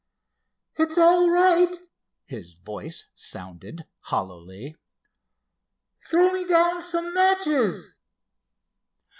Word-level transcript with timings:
"It's 0.79 0.97
all 0.97 1.29
right," 1.29 1.77
his 2.25 2.55
voice 2.55 3.05
sounded, 3.13 3.85
hollowly. 4.05 4.75
"Throw 6.09 6.31
me 6.33 6.43
down 6.43 6.81
some 6.81 7.13
matches." 7.13 7.99